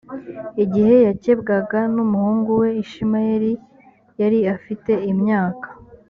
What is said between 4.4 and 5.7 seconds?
afite imyaka